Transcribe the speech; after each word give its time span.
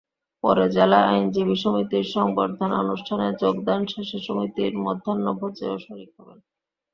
পরে 0.43 0.65
জেলা 0.69 0.99
আইনজীবী 1.05 1.55
সমিতির 1.55 2.05
সংবর্ধনা 2.07 2.75
অনুষ্ঠানে 2.79 3.27
যোগদান 3.41 3.81
শেষে 3.85 4.19
সমিতির 4.19 4.73
মধ্যাহ্নভোজেও 4.77 5.75
শরিক 5.79 6.11
হবেন। 6.17 6.39